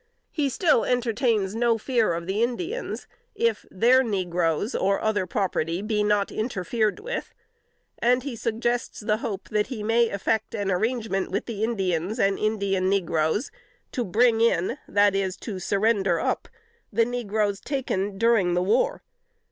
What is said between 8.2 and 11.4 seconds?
suggests the hope that he may effect an arrangement